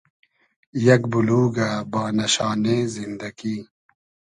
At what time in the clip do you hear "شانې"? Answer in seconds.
2.33-2.77